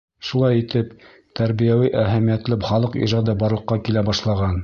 [0.27, 0.95] Шулай итеп,
[1.39, 4.59] тәрбиәүи әһәмиәтле халыҡ ижады барлыҡҡа килә башлаған.